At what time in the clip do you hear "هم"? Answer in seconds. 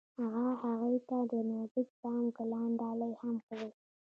3.21-3.35